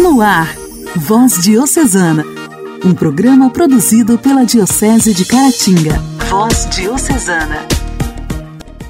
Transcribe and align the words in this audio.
No 0.00 0.22
ar, 0.22 0.48
Voz 0.96 1.42
Diocesana, 1.42 2.24
um 2.82 2.94
programa 2.94 3.50
produzido 3.50 4.18
pela 4.18 4.46
Diocese 4.46 5.12
de 5.12 5.26
Caratinga. 5.26 5.98
Voz 6.30 6.66
Diocesana. 6.70 7.66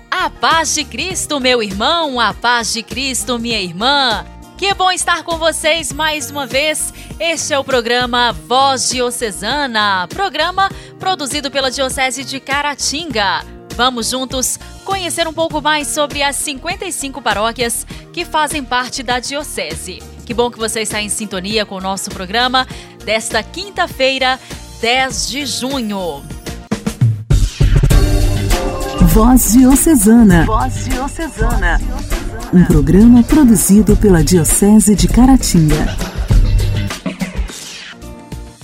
A 0.08 0.30
paz 0.30 0.72
de 0.72 0.84
Cristo, 0.84 1.40
meu 1.40 1.64
irmão, 1.64 2.20
a 2.20 2.32
paz 2.32 2.72
de 2.72 2.84
Cristo, 2.84 3.40
minha 3.40 3.60
irmã. 3.60 4.24
Que 4.56 4.72
bom 4.72 4.92
estar 4.92 5.24
com 5.24 5.36
vocês 5.36 5.92
mais 5.92 6.31
uma 6.31 6.46
vez. 6.46 6.94
Este 7.19 7.54
é 7.54 7.58
o 7.58 7.65
programa 7.65 8.33
Voz 8.47 8.88
Diocesana, 8.88 10.06
programa 10.06 10.71
produzido 11.01 11.51
pela 11.51 11.72
Diocese 11.72 12.22
de 12.22 12.38
Caratinga. 12.38 13.45
Vamos 13.74 14.11
juntos 14.11 14.61
conhecer 14.85 15.27
um 15.27 15.33
pouco 15.33 15.61
mais 15.61 15.88
sobre 15.88 16.23
as 16.23 16.37
55 16.37 17.20
paróquias 17.20 17.84
que 18.12 18.24
fazem 18.24 18.62
parte 18.62 19.02
da 19.02 19.19
Diocese. 19.19 20.20
Que 20.30 20.34
bom 20.34 20.48
que 20.48 20.60
você 20.60 20.83
está 20.83 21.02
em 21.02 21.09
sintonia 21.09 21.66
com 21.66 21.74
o 21.74 21.80
nosso 21.80 22.09
programa 22.09 22.64
desta 23.04 23.42
quinta-feira, 23.42 24.38
10 24.80 25.28
de 25.28 25.45
junho. 25.45 26.23
Voz 29.12 29.54
Diocesana. 29.54 30.45
Voz 30.45 30.84
Diocesana. 30.84 31.80
Um 32.54 32.64
programa 32.64 33.24
produzido 33.24 33.96
pela 33.96 34.23
Diocese 34.23 34.95
de 34.95 35.09
Caratinga. 35.09 35.96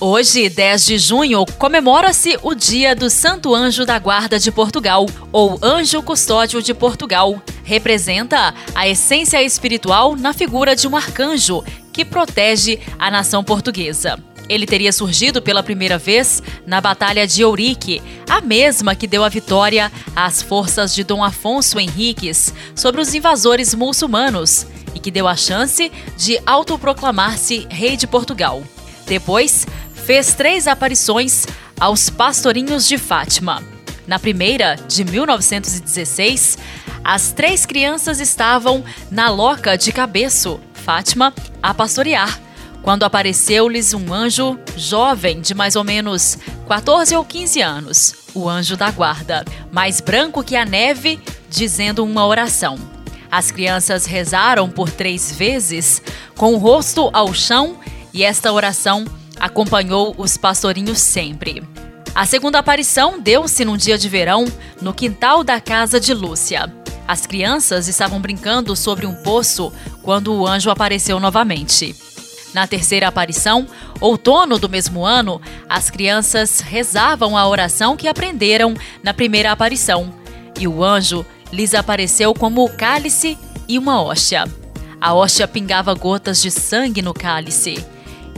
Hoje, 0.08 0.48
10 0.48 0.86
de 0.86 0.98
junho, 0.98 1.44
comemora-se 1.58 2.38
o 2.40 2.54
Dia 2.54 2.94
do 2.94 3.10
Santo 3.10 3.52
Anjo 3.52 3.84
da 3.84 3.98
Guarda 3.98 4.38
de 4.38 4.52
Portugal, 4.52 5.04
ou 5.32 5.58
Anjo 5.60 6.00
Custódio 6.00 6.62
de 6.62 6.72
Portugal. 6.72 7.42
Representa 7.64 8.54
a 8.72 8.86
essência 8.86 9.42
espiritual 9.42 10.14
na 10.14 10.32
figura 10.32 10.76
de 10.76 10.86
um 10.86 10.96
arcanjo 10.96 11.64
que 11.92 12.04
protege 12.04 12.78
a 13.00 13.10
nação 13.10 13.42
portuguesa. 13.42 14.16
Ele 14.48 14.64
teria 14.64 14.92
surgido 14.92 15.42
pela 15.42 15.60
primeira 15.60 15.98
vez 15.98 16.40
na 16.64 16.80
Batalha 16.80 17.26
de 17.26 17.44
Ourique, 17.44 18.00
a 18.30 18.40
mesma 18.40 18.94
que 18.94 19.08
deu 19.08 19.24
a 19.24 19.28
vitória 19.28 19.90
às 20.14 20.40
forças 20.40 20.94
de 20.94 21.02
Dom 21.02 21.24
Afonso 21.24 21.80
Henriques 21.80 22.54
sobre 22.76 23.00
os 23.00 23.12
invasores 23.12 23.74
muçulmanos 23.74 24.68
e 24.94 25.00
que 25.00 25.10
deu 25.10 25.26
a 25.26 25.34
chance 25.34 25.90
de 26.16 26.38
autoproclamar-se 26.46 27.66
rei 27.68 27.96
de 27.96 28.06
Portugal. 28.06 28.62
Depois, 29.06 29.66
fez 30.06 30.34
três 30.34 30.68
aparições 30.68 31.46
aos 31.80 32.08
Pastorinhos 32.08 32.86
de 32.86 32.96
Fátima. 32.96 33.60
Na 34.06 34.20
primeira, 34.20 34.76
de 34.86 35.04
1916, 35.04 36.56
as 37.02 37.32
três 37.32 37.66
crianças 37.66 38.20
estavam 38.20 38.84
na 39.10 39.28
loca 39.30 39.76
de 39.76 39.90
cabeço, 39.90 40.60
Fátima, 40.74 41.34
a 41.60 41.74
pastorear, 41.74 42.40
quando 42.82 43.02
apareceu-lhes 43.02 43.94
um 43.94 44.14
anjo 44.14 44.56
jovem 44.76 45.40
de 45.40 45.54
mais 45.54 45.74
ou 45.74 45.82
menos 45.82 46.38
14 46.68 47.16
ou 47.16 47.24
15 47.24 47.60
anos, 47.60 48.14
o 48.32 48.48
anjo 48.48 48.76
da 48.76 48.92
guarda, 48.92 49.44
mais 49.72 50.00
branco 50.00 50.44
que 50.44 50.54
a 50.54 50.64
neve, 50.64 51.18
dizendo 51.50 52.04
uma 52.04 52.24
oração. 52.24 52.78
As 53.28 53.50
crianças 53.50 54.06
rezaram 54.06 54.70
por 54.70 54.88
três 54.88 55.32
vezes, 55.32 56.00
com 56.36 56.54
o 56.54 56.58
rosto 56.58 57.10
ao 57.12 57.34
chão, 57.34 57.80
e 58.14 58.22
esta 58.22 58.52
oração 58.52 59.04
acompanhou 59.38 60.14
os 60.16 60.36
pastorinhos 60.36 61.00
sempre. 61.00 61.62
A 62.14 62.24
segunda 62.24 62.58
aparição 62.58 63.20
deu-se 63.20 63.64
num 63.64 63.76
dia 63.76 63.98
de 63.98 64.08
verão, 64.08 64.46
no 64.80 64.94
quintal 64.94 65.44
da 65.44 65.60
casa 65.60 66.00
de 66.00 66.14
Lúcia. 66.14 66.72
As 67.06 67.26
crianças 67.26 67.88
estavam 67.88 68.20
brincando 68.20 68.74
sobre 68.74 69.06
um 69.06 69.14
poço 69.14 69.72
quando 70.02 70.34
o 70.34 70.46
anjo 70.46 70.70
apareceu 70.70 71.20
novamente. 71.20 71.94
Na 72.54 72.66
terceira 72.66 73.06
aparição, 73.06 73.66
outono 74.00 74.58
do 74.58 74.68
mesmo 74.68 75.04
ano, 75.04 75.40
as 75.68 75.90
crianças 75.90 76.60
rezavam 76.60 77.36
a 77.36 77.46
oração 77.46 77.96
que 77.96 78.08
aprenderam 78.08 78.74
na 79.02 79.12
primeira 79.12 79.52
aparição, 79.52 80.12
e 80.58 80.66
o 80.66 80.82
anjo 80.82 81.24
lhes 81.52 81.74
apareceu 81.74 82.32
como 82.32 82.64
o 82.64 82.70
cálice 82.70 83.38
e 83.68 83.78
uma 83.78 84.02
hóstia. 84.02 84.44
A 84.98 85.12
hóstia 85.12 85.46
pingava 85.46 85.92
gotas 85.94 86.40
de 86.40 86.50
sangue 86.50 87.02
no 87.02 87.12
cálice. 87.12 87.84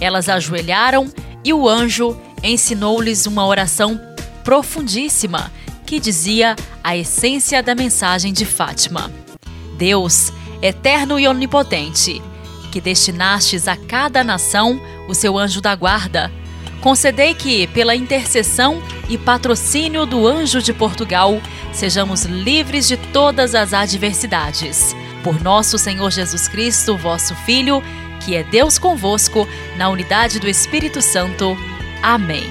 Elas 0.00 0.28
ajoelharam 0.28 1.12
e 1.44 1.52
o 1.52 1.68
anjo 1.68 2.16
ensinou-lhes 2.42 3.26
uma 3.26 3.46
oração 3.46 4.00
profundíssima 4.44 5.50
que 5.86 5.98
dizia 5.98 6.54
a 6.82 6.96
essência 6.96 7.62
da 7.62 7.74
mensagem 7.74 8.32
de 8.32 8.44
Fátima. 8.44 9.10
Deus, 9.76 10.32
eterno 10.60 11.18
e 11.18 11.26
onipotente, 11.26 12.20
que 12.70 12.80
destinastes 12.80 13.66
a 13.66 13.76
cada 13.76 14.22
nação 14.22 14.80
o 15.08 15.14
seu 15.14 15.38
anjo 15.38 15.60
da 15.60 15.74
guarda, 15.74 16.30
concedei 16.80 17.34
que, 17.34 17.66
pela 17.68 17.96
intercessão 17.96 18.82
e 19.08 19.16
patrocínio 19.16 20.04
do 20.04 20.26
anjo 20.26 20.60
de 20.60 20.72
Portugal, 20.72 21.40
sejamos 21.72 22.24
livres 22.24 22.86
de 22.86 22.96
todas 22.96 23.54
as 23.54 23.72
adversidades. 23.72 24.94
Por 25.24 25.40
nosso 25.42 25.78
Senhor 25.78 26.10
Jesus 26.10 26.46
Cristo, 26.46 26.96
vosso 26.96 27.34
Filho, 27.34 27.82
que 28.24 28.34
é 28.34 28.42
Deus 28.42 28.78
convosco, 28.78 29.46
na 29.76 29.88
unidade 29.88 30.38
do 30.38 30.48
Espírito 30.48 31.00
Santo. 31.00 31.56
Amém. 32.02 32.44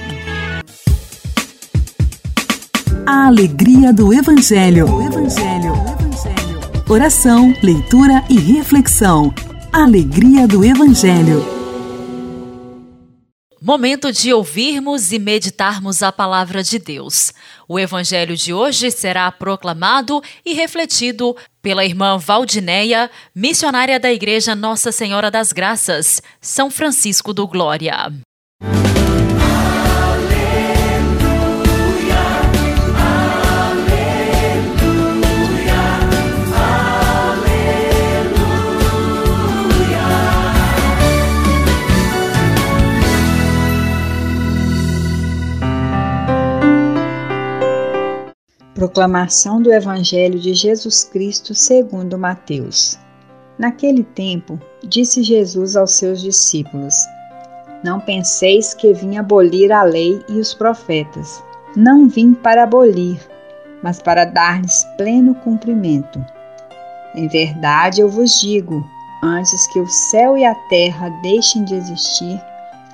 A 3.06 3.26
alegria 3.26 3.92
do 3.92 4.12
Evangelho. 4.12 4.86
Evangelho. 5.02 5.72
Evangelho. 5.72 6.60
Oração, 6.88 7.54
leitura 7.62 8.24
e 8.28 8.38
reflexão. 8.38 9.32
Alegria 9.72 10.46
do 10.46 10.64
Evangelho. 10.64 11.57
Momento 13.68 14.10
de 14.10 14.32
ouvirmos 14.32 15.12
e 15.12 15.18
meditarmos 15.18 16.02
a 16.02 16.10
palavra 16.10 16.62
de 16.62 16.78
Deus. 16.78 17.34
O 17.68 17.78
evangelho 17.78 18.34
de 18.34 18.50
hoje 18.50 18.90
será 18.90 19.30
proclamado 19.30 20.22
e 20.42 20.54
refletido 20.54 21.36
pela 21.60 21.84
irmã 21.84 22.16
Valdineia, 22.16 23.10
missionária 23.34 24.00
da 24.00 24.10
Igreja 24.10 24.54
Nossa 24.54 24.90
Senhora 24.90 25.30
das 25.30 25.52
Graças, 25.52 26.22
São 26.40 26.70
Francisco 26.70 27.34
do 27.34 27.46
Glória. 27.46 28.10
Proclamação 48.88 49.60
do 49.60 49.70
Evangelho 49.70 50.38
de 50.38 50.54
Jesus 50.54 51.04
Cristo 51.04 51.54
segundo 51.54 52.16
Mateus. 52.16 52.98
Naquele 53.58 54.02
tempo, 54.02 54.58
disse 54.82 55.22
Jesus 55.22 55.76
aos 55.76 55.92
seus 55.92 56.22
discípulos: 56.22 56.94
Não 57.84 58.00
penseis 58.00 58.72
que 58.72 58.94
vim 58.94 59.18
abolir 59.18 59.70
a 59.72 59.82
lei 59.82 60.24
e 60.26 60.40
os 60.40 60.54
profetas. 60.54 61.44
Não 61.76 62.08
vim 62.08 62.32
para 62.32 62.62
abolir, 62.62 63.20
mas 63.82 64.00
para 64.00 64.24
dar-lhes 64.24 64.84
pleno 64.96 65.34
cumprimento. 65.34 66.24
Em 67.14 67.28
verdade 67.28 68.00
eu 68.00 68.08
vos 68.08 68.40
digo: 68.40 68.82
antes 69.22 69.66
que 69.66 69.80
o 69.80 69.86
céu 69.86 70.34
e 70.34 70.46
a 70.46 70.54
terra 70.70 71.10
deixem 71.20 71.62
de 71.62 71.74
existir, 71.74 72.42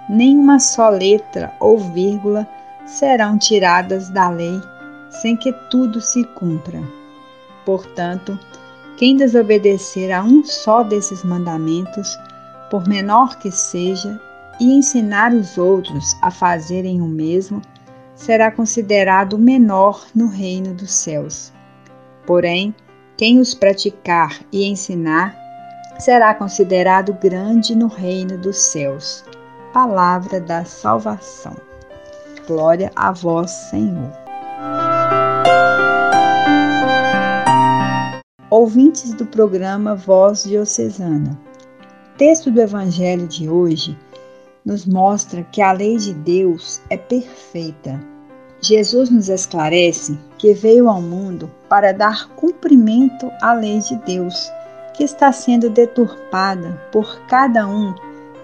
nenhuma 0.09 0.59
só 0.59 0.89
letra 0.89 1.53
ou 1.61 1.79
vírgula 1.79 2.49
serão 2.85 3.39
tiradas 3.39 4.11
da 4.11 4.29
lei 4.29 4.61
sem 5.21 5.37
que 5.37 5.53
tudo 5.71 6.01
se 6.01 6.25
cumpra. 6.25 6.83
Portanto, 7.65 8.39
quem 8.97 9.17
desobedecer 9.17 10.15
a 10.15 10.23
um 10.23 10.45
só 10.45 10.83
desses 10.83 11.25
mandamentos, 11.25 12.19
por 12.71 12.87
menor 12.87 13.39
que 13.39 13.51
seja, 13.51 14.21
e 14.61 14.73
ensinar 14.73 15.33
os 15.33 15.59
outros 15.59 16.17
a 16.23 16.31
fazerem 16.31 17.01
o 17.01 17.09
mesmo, 17.09 17.61
será 18.15 18.51
considerado 18.51 19.39
menor 19.39 20.07
no 20.15 20.29
reino 20.29 20.73
dos 20.73 20.93
céus. 20.93 21.53
Porém, 22.27 22.75
quem 23.17 23.41
os 23.41 23.55
praticar 23.55 24.41
e 24.53 24.65
ensinar, 24.65 25.37
será 25.99 26.35
considerado 26.35 27.13
grande 27.15 27.75
no 27.75 27.87
reino 27.87 28.39
dos 28.39 28.57
céus. 28.57 29.25
Palavra 29.73 30.41
da 30.41 30.65
salvação. 30.65 31.57
Glória 32.47 32.91
a 32.95 33.11
vós, 33.11 33.51
Senhor. 33.51 34.24
Ouvintes 38.55 39.13
do 39.13 39.27
programa 39.27 39.97
Voz 39.97 40.45
Diocesana. 40.45 41.37
O 42.15 42.17
texto 42.17 42.53
do 42.53 42.61
Evangelho 42.61 43.27
de 43.27 43.49
hoje 43.49 43.99
nos 44.65 44.87
mostra 44.87 45.43
que 45.43 45.61
a 45.61 45.73
lei 45.73 45.97
de 45.97 46.15
Deus 46.15 46.81
é 46.89 46.97
perfeita. 46.97 48.01
Jesus 48.61 49.11
nos 49.11 49.29
esclarece 49.29 50.17
que 50.39 50.55
veio 50.55 50.89
ao 50.89 51.03
mundo 51.03 51.51
para 51.69 51.91
dar 51.91 52.29
cumprimento 52.37 53.29
à 53.43 53.55
lei 53.55 53.81
de 53.81 53.97
Deus, 54.07 54.49
que 54.97 55.03
está 55.03 55.33
sendo 55.33 55.69
deturpada 55.69 56.81
por 56.93 57.23
cada 57.27 57.67
um 57.67 57.93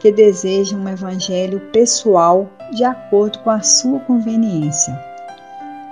que 0.00 0.10
deseja 0.10 0.76
um 0.76 0.88
evangelho 0.88 1.60
pessoal 1.70 2.50
de 2.72 2.82
acordo 2.82 3.38
com 3.44 3.50
a 3.50 3.62
sua 3.62 4.00
conveniência. 4.00 4.92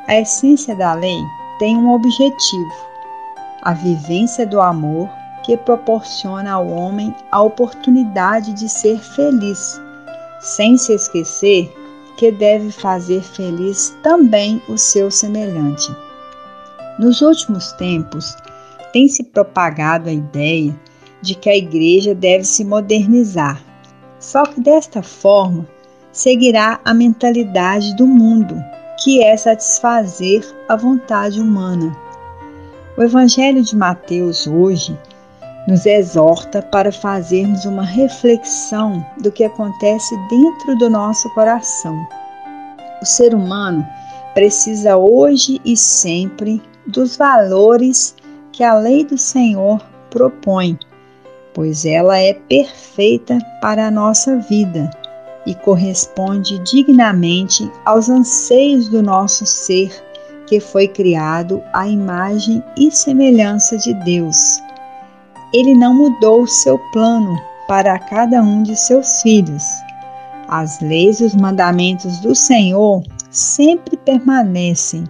A 0.09 0.19
essência 0.19 0.75
da 0.75 0.93
lei 0.95 1.21
tem 1.61 1.77
um 1.77 1.93
objetivo: 1.93 2.88
a 3.63 3.73
vivência 3.73 4.47
do 4.47 4.61
amor 4.61 5.09
que 5.43 5.57
proporciona 5.57 6.53
ao 6.53 6.69
homem 6.69 7.15
a 7.31 7.43
oportunidade 7.43 8.53
de 8.53 8.69
ser 8.69 8.99
feliz, 8.99 9.81
sem 10.41 10.77
se 10.77 10.93
esquecer 10.93 11.73
que 12.17 12.31
deve 12.33 12.71
fazer 12.71 13.23
feliz 13.23 13.97
também 14.03 14.61
o 14.69 14.77
seu 14.77 15.11
semelhante. 15.11 15.91
Nos 16.99 17.23
últimos 17.23 17.73
tempos, 17.73 18.37
tem 18.93 19.09
se 19.09 19.23
propagado 19.23 20.09
a 20.09 20.13
ideia 20.13 20.75
de 21.23 21.35
que 21.35 21.49
a 21.49 21.57
igreja 21.57 22.15
deve 22.15 22.45
se 22.45 22.65
modernizar. 22.65 23.63
Só 24.19 24.45
que 24.45 24.61
desta 24.61 25.03
forma 25.03 25.67
seguirá 26.11 26.81
a 26.85 26.93
mentalidade 26.93 27.95
do 27.97 28.07
mundo, 28.07 28.57
que 29.03 29.23
é 29.23 29.37
satisfazer 29.37 30.45
a 30.69 30.75
vontade 30.75 31.41
humana. 31.41 31.97
O 32.99 33.03
Evangelho 33.05 33.63
de 33.63 33.77
Mateus 33.77 34.45
hoje 34.49 34.99
nos 35.69 35.87
exorta 35.87 36.61
para 36.61 36.91
fazermos 36.91 37.65
uma 37.65 37.85
reflexão 37.85 39.07
do 39.23 39.31
que 39.31 39.45
acontece 39.45 40.17
dentro 40.29 40.77
do 40.79 40.91
nosso 40.91 41.33
coração. 41.33 41.97
O 43.01 43.07
ser 43.07 43.37
humano 43.37 43.87
precisa 44.35 44.97
hoje 44.97 45.61
e 45.65 45.77
sempre 45.77 46.61
dos 46.89 47.15
valores 47.17 48.17
que 48.51 48.65
a 48.65 48.75
lei 48.75 49.05
do 49.05 49.17
Senhor 49.17 49.81
propõe, 50.11 50.77
pois 51.55 51.85
ela 51.85 52.19
é 52.19 52.35
perfeita 52.35 53.39
para 53.63 53.87
a 53.87 53.93
nossa 53.93 54.39
vida 54.39 54.91
e 55.47 55.55
corresponde 55.55 56.59
dignamente 56.65 57.71
aos 57.85 58.09
anseios 58.09 58.89
do 58.89 59.01
nosso 59.01 59.47
ser, 59.47 59.93
que 60.49 60.61
foi 60.61 60.89
criado 60.89 61.63
à 61.73 61.87
imagem 61.87 62.63
e 62.77 62.91
semelhança 62.91 63.77
de 63.77 63.93
Deus. 64.05 64.61
Ele 65.53 65.75
não 65.75 65.95
mudou 65.95 66.47
seu 66.47 66.79
plano 66.93 67.39
para 67.67 67.99
cada 67.99 68.43
um 68.43 68.63
de 68.63 68.75
seus 68.75 69.21
filhos. 69.23 69.63
As 70.49 70.81
leis 70.81 71.21
e 71.21 71.25
os 71.25 71.35
mandamentos 71.35 72.19
do 72.21 72.35
Senhor 72.35 73.03
sempre 73.31 73.97
permanecem. 73.99 75.05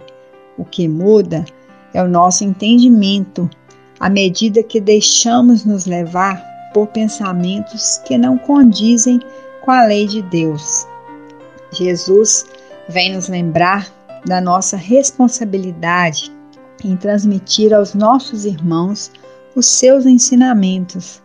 O 0.57 0.65
que 0.65 0.87
muda 0.87 1.45
é 1.93 2.03
o 2.03 2.07
nosso 2.07 2.43
entendimento 2.43 3.49
à 3.99 4.09
medida 4.09 4.61
que 4.61 4.79
deixamos 4.79 5.63
nos 5.63 5.85
levar 5.85 6.43
por 6.73 6.87
pensamentos 6.87 7.97
que 8.05 8.17
não 8.17 8.37
condizem 8.37 9.19
com 9.61 9.71
a 9.71 9.85
lei 9.85 10.05
de 10.05 10.21
Deus. 10.23 10.85
Jesus 11.71 12.45
vem 12.87 13.13
nos 13.13 13.27
lembrar 13.27 13.98
da 14.25 14.41
nossa 14.41 14.77
responsabilidade 14.77 16.31
em 16.83 16.95
transmitir 16.95 17.73
aos 17.73 17.93
nossos 17.93 18.45
irmãos 18.45 19.11
os 19.55 19.65
seus 19.65 20.05
ensinamentos. 20.05 21.21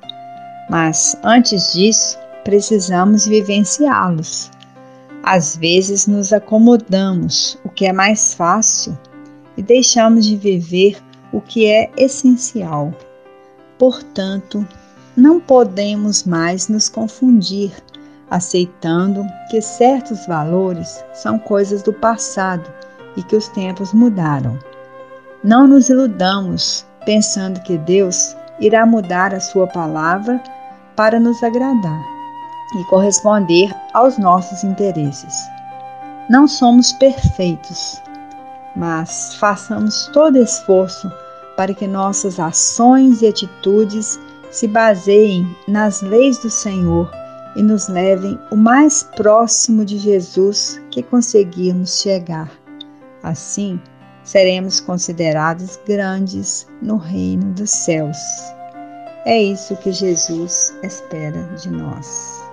Mas 0.68 1.16
antes 1.22 1.72
disso, 1.72 2.18
precisamos 2.42 3.26
vivenciá-los. 3.26 4.50
Às 5.22 5.56
vezes 5.56 6.06
nos 6.06 6.32
acomodamos, 6.32 7.58
o 7.64 7.68
que 7.68 7.86
é 7.86 7.92
mais 7.92 8.34
fácil 8.34 8.98
e 9.56 9.62
deixamos 9.62 10.26
de 10.26 10.36
viver 10.36 11.02
o 11.32 11.40
que 11.40 11.66
é 11.66 11.90
essencial. 11.96 12.92
Portanto, 13.78 14.66
não 15.16 15.40
podemos 15.40 16.24
mais 16.24 16.68
nos 16.68 16.88
confundir, 16.88 17.72
aceitando 18.34 19.24
que 19.48 19.62
certos 19.62 20.26
valores 20.26 21.04
são 21.12 21.38
coisas 21.38 21.84
do 21.84 21.92
passado 21.92 22.68
e 23.16 23.22
que 23.22 23.36
os 23.36 23.46
tempos 23.48 23.92
mudaram. 23.92 24.58
Não 25.44 25.68
nos 25.68 25.88
iludamos 25.88 26.84
pensando 27.06 27.60
que 27.60 27.78
Deus 27.78 28.36
irá 28.58 28.84
mudar 28.84 29.32
a 29.32 29.38
Sua 29.38 29.68
palavra 29.68 30.42
para 30.96 31.20
nos 31.20 31.40
agradar 31.44 32.02
e 32.76 32.84
corresponder 32.86 33.72
aos 33.92 34.18
nossos 34.18 34.64
interesses. 34.64 35.48
Não 36.28 36.48
somos 36.48 36.92
perfeitos, 36.94 38.02
mas 38.74 39.36
façamos 39.36 40.10
todo 40.12 40.38
esforço 40.38 41.08
para 41.56 41.72
que 41.72 41.86
nossas 41.86 42.40
ações 42.40 43.22
e 43.22 43.28
atitudes 43.28 44.18
se 44.50 44.66
baseiem 44.66 45.46
nas 45.68 46.02
leis 46.02 46.38
do 46.38 46.50
Senhor 46.50 47.08
e 47.56 47.62
nos 47.62 47.88
levem 47.88 48.38
o 48.50 48.56
mais 48.56 49.02
próximo 49.02 49.84
de 49.84 49.98
Jesus 49.98 50.80
que 50.90 51.02
conseguirmos 51.02 52.00
chegar. 52.00 52.50
Assim, 53.22 53.80
seremos 54.22 54.80
considerados 54.80 55.78
grandes 55.86 56.66
no 56.82 56.96
reino 56.96 57.52
dos 57.52 57.70
céus. 57.70 58.18
É 59.24 59.42
isso 59.42 59.76
que 59.76 59.90
Jesus 59.90 60.74
espera 60.82 61.42
de 61.56 61.70
nós. 61.70 62.43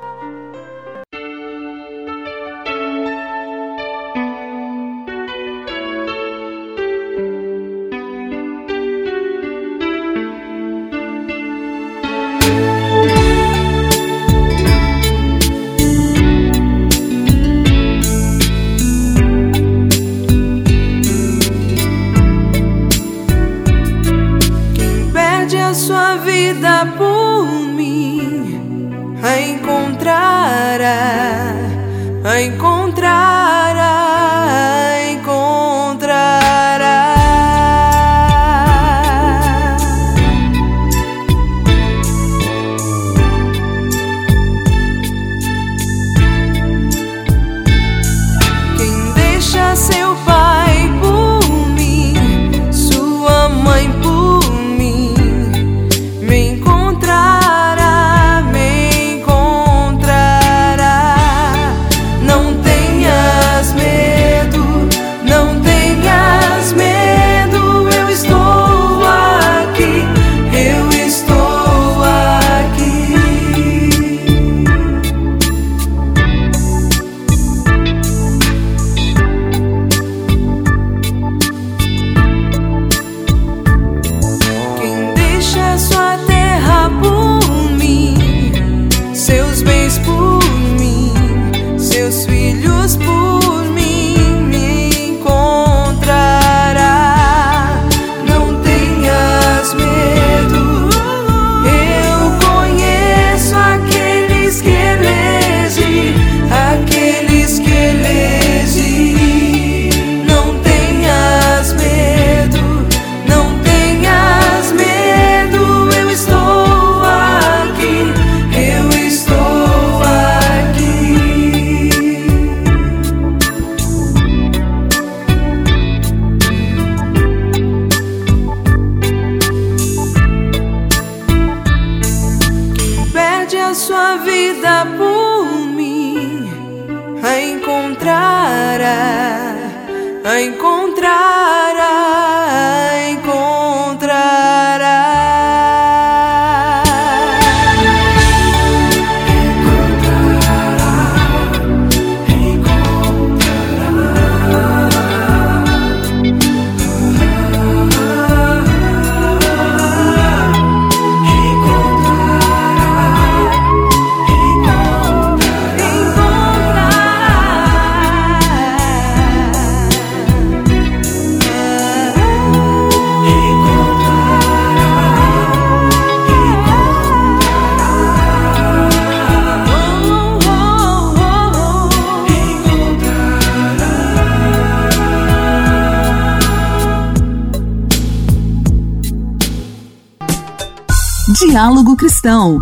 Diálogo 191.61 191.95
Cristão. 191.95 192.59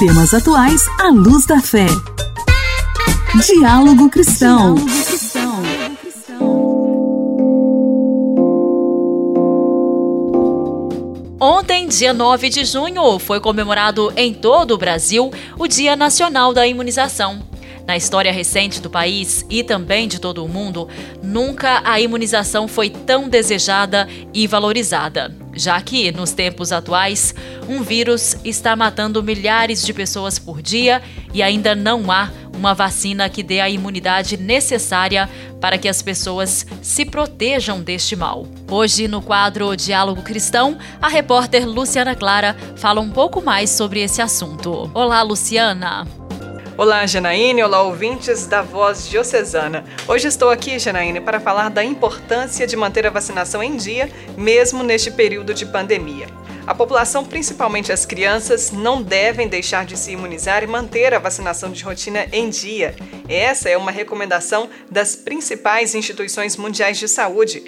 Temas 0.00 0.34
atuais 0.34 0.84
à 0.98 1.10
luz 1.10 1.46
da 1.46 1.60
fé. 1.60 1.86
Diálogo 3.46 4.10
Cristão. 4.10 4.74
Ontem, 11.40 11.86
dia 11.86 12.12
9 12.12 12.48
de 12.48 12.64
junho, 12.64 13.16
foi 13.20 13.38
comemorado 13.38 14.12
em 14.16 14.34
todo 14.34 14.72
o 14.72 14.78
Brasil 14.78 15.30
o 15.56 15.68
Dia 15.68 15.94
Nacional 15.94 16.52
da 16.52 16.66
Imunização. 16.66 17.40
Na 17.86 17.96
história 17.96 18.32
recente 18.32 18.80
do 18.80 18.90
país 18.90 19.46
e 19.48 19.62
também 19.62 20.08
de 20.08 20.20
todo 20.20 20.44
o 20.44 20.48
mundo, 20.48 20.88
nunca 21.22 21.80
a 21.84 22.00
imunização 22.00 22.66
foi 22.66 22.90
tão 22.90 23.28
desejada 23.28 24.08
e 24.34 24.48
valorizada, 24.48 25.32
já 25.54 25.80
que, 25.80 26.10
nos 26.12 26.32
tempos 26.32 26.72
atuais, 26.72 27.34
um 27.68 27.82
vírus 27.82 28.36
está 28.44 28.74
matando 28.74 29.22
milhares 29.22 29.82
de 29.84 29.92
pessoas 29.92 30.38
por 30.38 30.62
dia 30.62 31.02
e 31.32 31.42
ainda 31.42 31.74
não 31.74 32.10
há 32.10 32.30
uma 32.56 32.74
vacina 32.74 33.28
que 33.28 33.42
dê 33.42 33.60
a 33.60 33.68
imunidade 33.68 34.36
necessária 34.36 35.28
para 35.60 35.78
que 35.78 35.88
as 35.88 36.02
pessoas 36.02 36.66
se 36.80 37.04
protejam 37.04 37.80
deste 37.80 38.14
mal. 38.14 38.46
Hoje, 38.70 39.08
no 39.08 39.22
quadro 39.22 39.76
Diálogo 39.76 40.22
Cristão, 40.22 40.78
a 41.00 41.08
repórter 41.08 41.66
Luciana 41.66 42.14
Clara 42.14 42.56
fala 42.76 43.00
um 43.00 43.10
pouco 43.10 43.42
mais 43.42 43.70
sobre 43.70 44.00
esse 44.00 44.20
assunto. 44.20 44.90
Olá, 44.94 45.22
Luciana! 45.22 46.21
Olá, 46.76 47.06
Janaíne. 47.06 47.62
Olá, 47.62 47.82
ouvintes 47.82 48.46
da 48.46 48.62
Voz 48.62 49.06
Diocesana. 49.06 49.84
Hoje 50.08 50.28
estou 50.28 50.48
aqui, 50.48 50.78
Janaíne, 50.78 51.20
para 51.20 51.38
falar 51.38 51.68
da 51.68 51.84
importância 51.84 52.66
de 52.66 52.74
manter 52.76 53.06
a 53.06 53.10
vacinação 53.10 53.62
em 53.62 53.76
dia, 53.76 54.10
mesmo 54.38 54.82
neste 54.82 55.10
período 55.10 55.52
de 55.52 55.66
pandemia. 55.66 56.26
A 56.66 56.74
população, 56.74 57.24
principalmente 57.24 57.92
as 57.92 58.06
crianças, 58.06 58.70
não 58.70 59.02
devem 59.02 59.48
deixar 59.48 59.84
de 59.84 59.98
se 59.98 60.12
imunizar 60.12 60.62
e 60.62 60.66
manter 60.66 61.12
a 61.12 61.18
vacinação 61.18 61.70
de 61.70 61.84
rotina 61.84 62.26
em 62.32 62.48
dia. 62.48 62.94
Essa 63.28 63.68
é 63.68 63.76
uma 63.76 63.90
recomendação 63.90 64.70
das 64.90 65.14
principais 65.14 65.94
instituições 65.94 66.56
mundiais 66.56 66.98
de 66.98 67.06
saúde. 67.06 67.62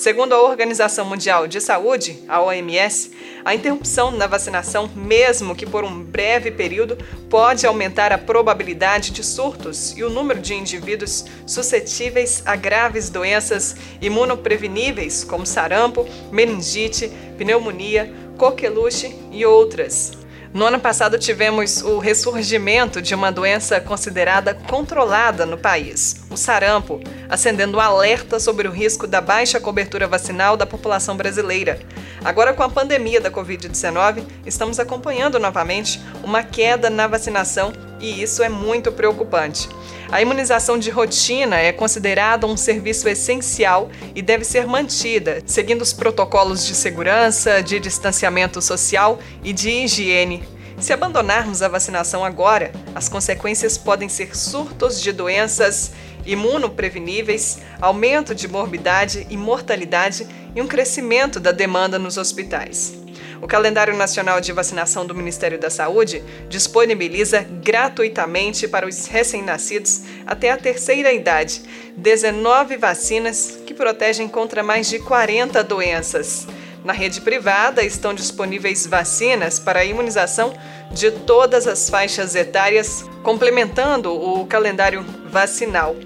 Segundo 0.00 0.32
a 0.32 0.40
Organização 0.40 1.04
Mundial 1.04 1.46
de 1.46 1.60
Saúde, 1.60 2.24
a 2.26 2.40
OMS, 2.40 3.10
a 3.44 3.54
interrupção 3.54 4.10
na 4.10 4.26
vacinação, 4.26 4.88
mesmo 4.96 5.54
que 5.54 5.66
por 5.66 5.84
um 5.84 6.02
breve 6.02 6.50
período, 6.50 6.96
pode 7.28 7.66
aumentar 7.66 8.10
a 8.10 8.16
probabilidade 8.16 9.10
de 9.10 9.22
surtos 9.22 9.92
e 9.98 10.02
o 10.02 10.08
número 10.08 10.40
de 10.40 10.54
indivíduos 10.54 11.26
suscetíveis 11.46 12.42
a 12.46 12.56
graves 12.56 13.10
doenças 13.10 13.76
imunopreveníveis, 14.00 15.22
como 15.22 15.44
sarampo, 15.44 16.08
meningite, 16.32 17.12
pneumonia, 17.36 18.10
coqueluche 18.38 19.14
e 19.30 19.44
outras. 19.44 20.19
No 20.52 20.66
ano 20.66 20.80
passado 20.80 21.16
tivemos 21.16 21.80
o 21.80 22.00
ressurgimento 22.00 23.00
de 23.00 23.14
uma 23.14 23.30
doença 23.30 23.80
considerada 23.80 24.52
controlada 24.52 25.46
no 25.46 25.56
país, 25.56 26.24
o 26.28 26.36
sarampo, 26.36 27.00
acendendo 27.28 27.78
um 27.78 27.80
alerta 27.80 28.40
sobre 28.40 28.66
o 28.66 28.72
risco 28.72 29.06
da 29.06 29.20
baixa 29.20 29.60
cobertura 29.60 30.08
vacinal 30.08 30.56
da 30.56 30.66
população 30.66 31.16
brasileira. 31.16 31.78
Agora, 32.24 32.52
com 32.52 32.64
a 32.64 32.68
pandemia 32.68 33.20
da 33.20 33.30
Covid-19, 33.30 34.24
estamos 34.44 34.80
acompanhando 34.80 35.38
novamente 35.38 36.00
uma 36.20 36.42
queda 36.42 36.90
na 36.90 37.06
vacinação 37.06 37.72
e 38.00 38.22
isso 38.22 38.42
é 38.42 38.48
muito 38.48 38.90
preocupante. 38.90 39.68
A 40.10 40.20
imunização 40.20 40.78
de 40.78 40.90
rotina 40.90 41.56
é 41.56 41.70
considerada 41.70 42.46
um 42.46 42.56
serviço 42.56 43.08
essencial 43.08 43.90
e 44.14 44.20
deve 44.20 44.44
ser 44.44 44.66
mantida, 44.66 45.42
seguindo 45.46 45.82
os 45.82 45.92
protocolos 45.92 46.66
de 46.66 46.74
segurança, 46.74 47.62
de 47.62 47.78
distanciamento 47.78 48.60
social 48.60 49.18
e 49.44 49.52
de 49.52 49.70
higiene. 49.70 50.42
Se 50.80 50.92
abandonarmos 50.92 51.62
a 51.62 51.68
vacinação 51.68 52.24
agora, 52.24 52.72
as 52.94 53.08
consequências 53.08 53.76
podem 53.76 54.08
ser 54.08 54.34
surtos 54.34 55.00
de 55.00 55.12
doenças 55.12 55.92
imunopreveníveis, 56.24 57.60
aumento 57.80 58.34
de 58.34 58.48
morbidade 58.48 59.26
e 59.30 59.36
mortalidade 59.36 60.26
e 60.54 60.60
um 60.60 60.66
crescimento 60.66 61.38
da 61.38 61.52
demanda 61.52 61.98
nos 61.98 62.16
hospitais. 62.16 62.98
O 63.42 63.48
Calendário 63.48 63.96
Nacional 63.96 64.40
de 64.40 64.52
Vacinação 64.52 65.06
do 65.06 65.14
Ministério 65.14 65.58
da 65.58 65.70
Saúde 65.70 66.22
disponibiliza 66.48 67.46
gratuitamente 67.62 68.68
para 68.68 68.86
os 68.86 69.06
recém-nascidos 69.06 70.02
até 70.26 70.50
a 70.50 70.58
terceira 70.58 71.10
idade 71.12 71.62
19 71.96 72.76
vacinas 72.76 73.58
que 73.66 73.72
protegem 73.72 74.28
contra 74.28 74.62
mais 74.62 74.88
de 74.88 74.98
40 74.98 75.64
doenças. 75.64 76.46
Na 76.84 76.92
rede 76.92 77.20
privada 77.20 77.82
estão 77.82 78.12
disponíveis 78.14 78.86
vacinas 78.86 79.58
para 79.58 79.80
a 79.80 79.84
imunização 79.84 80.52
de 80.90 81.10
todas 81.10 81.66
as 81.66 81.88
faixas 81.88 82.34
etárias, 82.34 83.04
complementando 83.22 84.12
o 84.12 84.46
calendário 84.46 85.04
vacinal. 85.30 85.96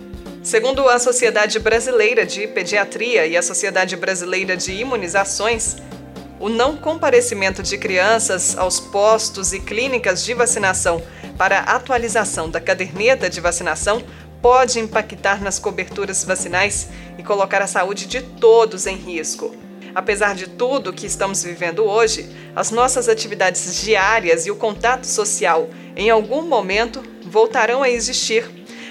Segundo 0.42 0.88
a 0.88 0.98
Sociedade 0.98 1.58
Brasileira 1.58 2.26
de 2.26 2.46
Pediatria 2.46 3.26
e 3.26 3.36
a 3.36 3.42
Sociedade 3.42 3.96
Brasileira 3.96 4.56
de 4.56 4.72
Imunizações, 4.72 5.76
o 6.44 6.50
não 6.50 6.76
comparecimento 6.76 7.62
de 7.62 7.78
crianças 7.78 8.54
aos 8.58 8.78
postos 8.78 9.54
e 9.54 9.60
clínicas 9.60 10.22
de 10.22 10.34
vacinação 10.34 11.02
para 11.38 11.60
atualização 11.60 12.50
da 12.50 12.60
caderneta 12.60 13.30
de 13.30 13.40
vacinação 13.40 14.02
pode 14.42 14.78
impactar 14.78 15.40
nas 15.40 15.58
coberturas 15.58 16.22
vacinais 16.22 16.90
e 17.16 17.22
colocar 17.22 17.62
a 17.62 17.66
saúde 17.66 18.04
de 18.04 18.20
todos 18.20 18.86
em 18.86 18.94
risco. 18.94 19.56
Apesar 19.94 20.34
de 20.34 20.46
tudo 20.46 20.92
que 20.92 21.06
estamos 21.06 21.42
vivendo 21.42 21.82
hoje, 21.82 22.28
as 22.54 22.70
nossas 22.70 23.08
atividades 23.08 23.80
diárias 23.82 24.44
e 24.44 24.50
o 24.50 24.56
contato 24.56 25.06
social 25.06 25.70
em 25.96 26.10
algum 26.10 26.42
momento 26.42 27.02
voltarão 27.22 27.82
a 27.82 27.88
existir. 27.88 28.44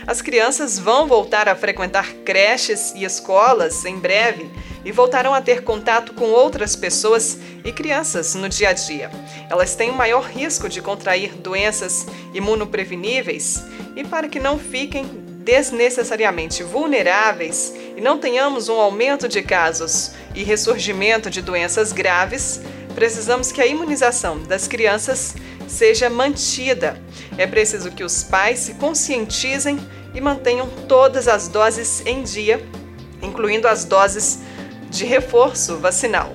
As 0.05 0.21
crianças 0.21 0.77
vão 0.77 1.07
voltar 1.07 1.47
a 1.47 1.55
frequentar 1.55 2.13
creches 2.25 2.93
e 2.95 3.05
escolas 3.05 3.85
em 3.85 3.97
breve 3.97 4.49
e 4.83 4.91
voltarão 4.91 5.33
a 5.33 5.41
ter 5.41 5.63
contato 5.63 6.13
com 6.13 6.25
outras 6.25 6.75
pessoas 6.75 7.39
e 7.63 7.71
crianças 7.71 8.35
no 8.35 8.49
dia 8.49 8.69
a 8.69 8.73
dia. 8.73 9.09
Elas 9.49 9.75
têm 9.75 9.91
o 9.91 9.95
maior 9.95 10.25
risco 10.25 10.67
de 10.67 10.81
contrair 10.81 11.33
doenças 11.35 12.05
imunopreveníveis 12.33 13.63
e 13.95 14.03
para 14.03 14.27
que 14.27 14.39
não 14.39 14.59
fiquem 14.59 15.05
desnecessariamente 15.43 16.63
vulneráveis 16.63 17.73
e 17.95 18.01
não 18.01 18.17
tenhamos 18.17 18.69
um 18.69 18.79
aumento 18.79 19.27
de 19.27 19.41
casos 19.41 20.11
e 20.35 20.43
ressurgimento 20.43 21.29
de 21.29 21.41
doenças 21.41 21.91
graves, 21.91 22.61
precisamos 22.95 23.51
que 23.51 23.61
a 23.61 23.65
imunização 23.65 24.39
das 24.43 24.67
crianças 24.67 25.35
seja 25.67 26.09
mantida. 26.09 27.01
É 27.37 27.47
preciso 27.47 27.91
que 27.91 28.03
os 28.03 28.23
pais 28.23 28.59
se 28.59 28.75
conscientizem 28.75 29.79
e 30.13 30.21
mantenham 30.21 30.67
todas 30.87 31.27
as 31.27 31.47
doses 31.47 32.03
em 32.05 32.23
dia, 32.23 32.65
incluindo 33.21 33.67
as 33.67 33.83
doses 33.83 34.39
de 34.89 35.05
reforço 35.05 35.77
vacinal. 35.77 36.33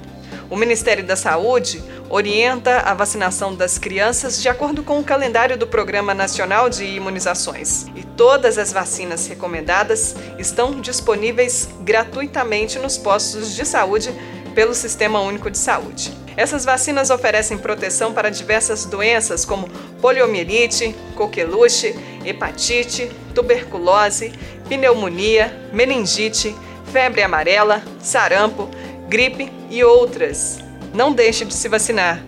O 0.50 0.56
Ministério 0.56 1.04
da 1.04 1.14
Saúde 1.14 1.82
orienta 2.08 2.80
a 2.80 2.94
vacinação 2.94 3.54
das 3.54 3.76
crianças 3.76 4.40
de 4.40 4.48
acordo 4.48 4.82
com 4.82 4.98
o 4.98 5.04
calendário 5.04 5.58
do 5.58 5.66
Programa 5.66 6.14
Nacional 6.14 6.70
de 6.70 6.84
Imunizações. 6.84 7.86
E 7.94 8.02
todas 8.02 8.56
as 8.56 8.72
vacinas 8.72 9.26
recomendadas 9.26 10.16
estão 10.38 10.80
disponíveis 10.80 11.68
gratuitamente 11.82 12.78
nos 12.78 12.96
postos 12.96 13.54
de 13.54 13.64
saúde 13.64 14.10
pelo 14.54 14.74
Sistema 14.74 15.20
Único 15.20 15.50
de 15.50 15.58
Saúde. 15.58 16.27
Essas 16.38 16.64
vacinas 16.64 17.10
oferecem 17.10 17.58
proteção 17.58 18.12
para 18.12 18.30
diversas 18.30 18.84
doenças 18.84 19.44
como 19.44 19.68
poliomielite, 20.00 20.94
coqueluche, 21.16 21.92
hepatite, 22.24 23.10
tuberculose, 23.34 24.32
pneumonia, 24.68 25.52
meningite, 25.72 26.54
febre 26.92 27.22
amarela, 27.22 27.82
sarampo, 27.98 28.70
gripe 29.08 29.52
e 29.68 29.82
outras. 29.82 30.60
Não 30.94 31.12
deixe 31.12 31.44
de 31.44 31.52
se 31.52 31.68
vacinar. 31.68 32.22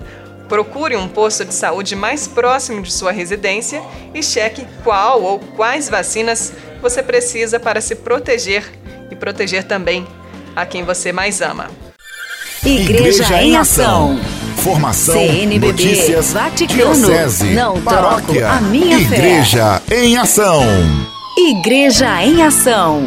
Procure 0.49 0.97
um 0.97 1.07
posto 1.07 1.45
de 1.45 1.55
saúde 1.55 1.95
mais 1.95 2.26
próximo 2.26 2.83
de 2.83 2.93
sua 2.93 3.12
residência 3.12 3.81
e 4.12 4.25
cheque 4.25 4.67
qual 4.83 5.23
ou 5.23 5.38
quais 5.38 5.88
vacinas 5.88 6.52
você 6.83 7.00
precisa 7.00 7.61
para 7.61 7.81
se 7.81 7.95
proteger 7.95 8.64
e 9.09 9.14
proteger 9.14 9.62
também 9.62 10.05
a 10.57 10.67
quem 10.67 10.83
você 10.83 11.12
mais 11.12 11.40
ama. 11.40 11.71
Igreja, 12.64 13.23
Igreja 13.23 13.43
em 13.43 13.57
Ação. 13.57 14.21
Formação, 14.57 15.14
CNBB, 15.14 15.67
notícias, 15.69 16.33
Vaticano, 16.35 16.95
diocese, 16.95 17.55
não 17.55 17.81
paróquia, 17.81 18.40
troco 18.43 18.55
a 18.55 18.61
minha 18.61 18.99
Igreja 18.99 19.81
fé. 19.87 20.05
em 20.05 20.19
Ação. 20.19 20.62
Igreja 21.38 22.23
em 22.23 22.43
Ação. 22.43 23.02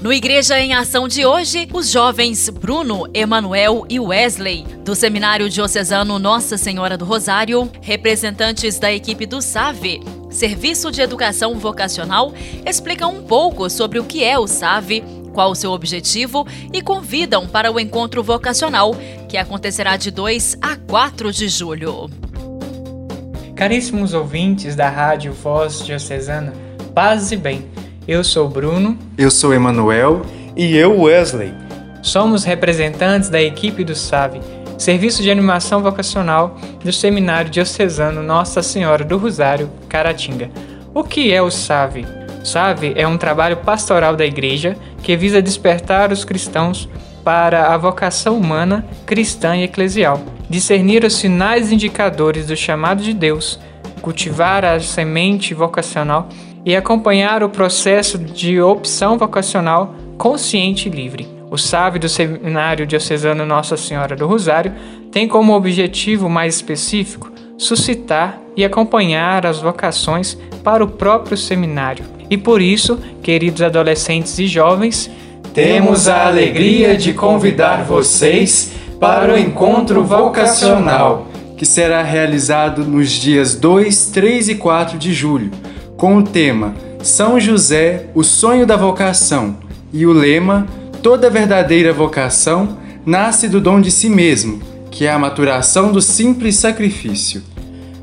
No 0.00 0.10
Igreja 0.10 0.58
em 0.58 0.72
Ação 0.72 1.06
de 1.06 1.26
hoje, 1.26 1.68
os 1.70 1.90
jovens 1.90 2.48
Bruno, 2.48 3.06
Emanuel 3.12 3.84
e 3.90 4.00
Wesley, 4.00 4.64
do 4.82 4.94
Seminário 4.94 5.50
Diocesano 5.50 6.18
Nossa 6.18 6.56
Senhora 6.56 6.96
do 6.96 7.04
Rosário, 7.04 7.70
representantes 7.82 8.78
da 8.78 8.90
equipe 8.90 9.26
do 9.26 9.42
SAVE, 9.42 10.00
Serviço 10.30 10.90
de 10.90 11.02
Educação 11.02 11.58
Vocacional, 11.58 12.32
explicam 12.64 13.12
um 13.16 13.22
pouco 13.22 13.68
sobre 13.68 13.98
o 13.98 14.04
que 14.04 14.22
é 14.22 14.38
o 14.38 14.46
SAVE, 14.46 15.02
qual 15.32 15.50
o 15.50 15.54
seu 15.54 15.72
objetivo 15.72 16.46
e 16.72 16.82
convidam 16.82 17.46
para 17.46 17.70
o 17.70 17.78
encontro 17.78 18.22
vocacional, 18.22 18.94
que 19.28 19.36
acontecerá 19.36 19.96
de 19.96 20.10
2 20.10 20.58
a 20.60 20.76
4 20.76 21.32
de 21.32 21.48
julho. 21.48 22.10
Caríssimos 23.54 24.14
ouvintes 24.14 24.76
da 24.76 24.88
Rádio 24.88 25.32
Voz 25.32 25.84
Diocesana, 25.84 26.52
paz 26.94 27.32
e 27.32 27.36
bem. 27.36 27.66
Eu 28.06 28.22
sou 28.24 28.48
Bruno. 28.48 28.96
Eu 29.18 29.30
sou 29.30 29.52
Emanuel. 29.52 30.22
E 30.56 30.76
eu, 30.76 31.02
Wesley. 31.02 31.52
Somos 32.02 32.44
representantes 32.44 33.28
da 33.28 33.42
equipe 33.42 33.84
do 33.84 33.94
SAVE, 33.94 34.40
Serviço 34.78 35.22
de 35.22 35.30
Animação 35.30 35.82
Vocacional 35.82 36.56
do 36.82 36.92
Seminário 36.92 37.50
Diocesano 37.50 38.22
Nossa 38.22 38.62
Senhora 38.62 39.04
do 39.04 39.18
Rosário, 39.18 39.68
Caratinga. 39.88 40.50
O 40.94 41.04
que 41.04 41.32
é 41.32 41.42
o 41.42 41.50
SAVE? 41.50 42.06
SAVE 42.44 42.92
é 42.96 43.06
um 43.06 43.18
trabalho 43.18 43.58
pastoral 43.58 44.16
da 44.16 44.24
Igreja 44.24 44.76
que 45.02 45.16
visa 45.16 45.42
despertar 45.42 46.12
os 46.12 46.24
cristãos 46.24 46.88
para 47.24 47.74
a 47.74 47.76
vocação 47.76 48.38
humana, 48.38 48.86
cristã 49.04 49.56
e 49.56 49.64
eclesial, 49.64 50.20
discernir 50.48 51.04
os 51.04 51.14
sinais 51.14 51.70
indicadores 51.70 52.46
do 52.46 52.56
chamado 52.56 53.02
de 53.02 53.12
Deus, 53.12 53.60
cultivar 54.00 54.64
a 54.64 54.80
semente 54.80 55.52
vocacional 55.52 56.28
e 56.64 56.74
acompanhar 56.74 57.42
o 57.42 57.48
processo 57.48 58.18
de 58.18 58.60
opção 58.60 59.18
vocacional 59.18 59.94
consciente 60.16 60.88
e 60.88 60.92
livre. 60.92 61.28
O 61.50 61.56
SAV 61.56 61.98
do 61.98 62.08
Seminário 62.08 62.86
Diocesano 62.86 63.46
Nossa 63.46 63.76
Senhora 63.76 64.14
do 64.14 64.26
Rosário 64.26 64.74
tem 65.10 65.26
como 65.26 65.54
objetivo 65.54 66.28
mais 66.28 66.56
específico 66.56 67.30
suscitar 67.56 68.38
e 68.56 68.64
acompanhar 68.64 69.44
as 69.44 69.60
vocações 69.60 70.38
para 70.62 70.84
o 70.84 70.88
próprio 70.88 71.36
seminário. 71.36 72.17
E 72.30 72.36
por 72.36 72.60
isso, 72.60 72.98
queridos 73.22 73.62
adolescentes 73.62 74.38
e 74.38 74.46
jovens, 74.46 75.10
temos 75.54 76.08
a 76.08 76.26
alegria 76.26 76.96
de 76.96 77.12
convidar 77.12 77.84
vocês 77.84 78.72
para 79.00 79.34
o 79.34 79.38
encontro 79.38 80.04
vocacional, 80.04 81.26
que 81.56 81.64
será 81.64 82.02
realizado 82.02 82.84
nos 82.84 83.10
dias 83.10 83.54
2, 83.54 84.06
3 84.06 84.48
e 84.50 84.54
4 84.54 84.98
de 84.98 85.12
julho 85.12 85.50
com 85.96 86.16
o 86.16 86.22
tema 86.22 86.74
São 87.02 87.40
José, 87.40 88.06
o 88.14 88.22
sonho 88.22 88.64
da 88.64 88.76
vocação 88.76 89.56
e 89.92 90.06
o 90.06 90.12
lema 90.12 90.66
Toda 91.02 91.30
verdadeira 91.30 91.92
vocação 91.92 92.76
nasce 93.06 93.48
do 93.48 93.60
dom 93.60 93.80
de 93.80 93.90
si 93.90 94.08
mesmo, 94.08 94.60
que 94.90 95.06
é 95.06 95.12
a 95.12 95.18
maturação 95.18 95.92
do 95.92 96.02
simples 96.02 96.56
sacrifício. 96.56 97.42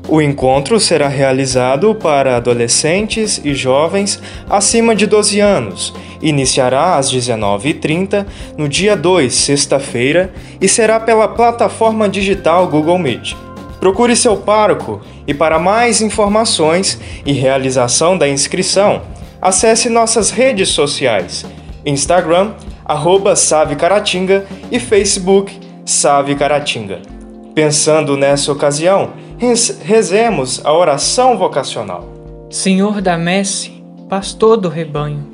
O 0.08 0.22
encontro 0.22 0.78
será 0.78 1.08
realizado 1.08 1.92
para 1.92 2.36
adolescentes 2.36 3.40
e 3.44 3.54
jovens 3.54 4.22
acima 4.48 4.94
de 4.94 5.04
12 5.04 5.40
anos. 5.40 5.92
Iniciará 6.22 6.96
às 6.96 7.12
19h30 7.12 8.24
no 8.56 8.68
dia 8.68 8.96
2, 8.96 9.34
sexta-feira, 9.34 10.32
e 10.60 10.68
será 10.68 11.00
pela 11.00 11.26
plataforma 11.26 12.08
digital 12.08 12.68
Google 12.68 12.98
Meet. 12.98 13.34
Procure 13.80 14.14
seu 14.14 14.36
pároco 14.36 15.00
e 15.26 15.34
para 15.34 15.58
mais 15.58 16.00
informações 16.00 17.00
e 17.24 17.32
realização 17.32 18.16
da 18.16 18.28
inscrição, 18.28 19.02
acesse 19.42 19.88
nossas 19.88 20.30
redes 20.30 20.68
sociais: 20.68 21.44
Instagram, 21.84 22.52
arroba 22.84 23.34
Caratinga 23.76 24.46
e 24.70 24.78
Facebook 24.78 25.58
Save 25.84 26.36
Caratinga. 26.36 27.00
Pensando 27.54 28.16
nessa 28.16 28.52
ocasião, 28.52 29.10
rezemos 29.38 30.64
a 30.64 30.72
oração 30.72 31.36
vocacional. 31.36 32.08
Senhor 32.50 33.00
da 33.00 33.18
messe, 33.18 33.82
pastor 34.08 34.56
do 34.56 34.68
rebanho, 34.68 35.26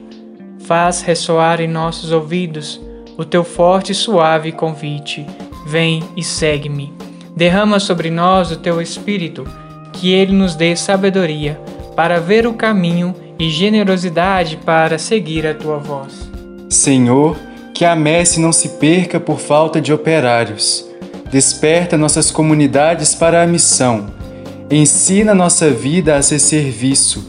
faz 0.61 1.03
ressoar 1.03 1.61
em 1.61 1.69
nossos 1.69 2.11
ouvidos 2.11 2.81
o 3.17 3.25
teu 3.25 3.45
forte 3.45 3.93
e 3.93 3.95
suave 3.95 4.53
convite. 4.53 5.27
Vem 5.67 6.03
e 6.17 6.23
segue-me. 6.25 6.93
Derrama 7.37 7.79
sobre 7.79 8.11
nós 8.11 8.51
o 8.51 8.57
teu 8.57 8.81
espírito 8.81 9.45
que 9.93 10.12
Ele 10.12 10.33
nos 10.33 10.57
dê 10.57 10.75
sabedoria 10.75 11.61
para 11.95 12.19
ver 12.19 12.47
o 12.47 12.55
caminho 12.55 13.15
e 13.38 13.51
generosidade 13.51 14.57
para 14.57 14.99
seguir 14.99 15.47
a 15.47 15.55
tua 15.55 15.79
voz. 15.79 16.31
Senhor, 16.69 17.37
que 17.75 17.85
a 17.85 17.95
messe 17.95 18.41
não 18.41 18.53
se 18.53 18.71
perca 18.71 19.21
por 19.21 19.38
falta 19.38 19.81
de 19.81 19.93
operários. 19.93 20.88
Desperta 21.33 21.97
nossas 21.97 22.31
comunidades 22.31 23.14
para 23.14 23.42
a 23.42 23.47
missão. 23.47 24.09
Ensina 24.71 25.35
nossa 25.35 25.71
vida 25.71 26.16
a 26.16 26.21
ser 26.21 26.38
serviço. 26.38 27.27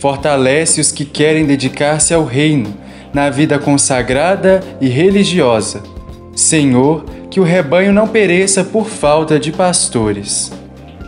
Fortalece 0.00 0.80
os 0.80 0.90
que 0.90 1.04
querem 1.04 1.44
dedicar-se 1.44 2.14
ao 2.14 2.24
reino, 2.24 2.74
na 3.12 3.28
vida 3.28 3.58
consagrada 3.58 4.62
e 4.80 4.88
religiosa. 4.88 5.82
Senhor, 6.34 7.04
que 7.30 7.38
o 7.38 7.42
rebanho 7.42 7.92
não 7.92 8.08
pereça 8.08 8.64
por 8.64 8.86
falta 8.86 9.38
de 9.38 9.52
pastores. 9.52 10.50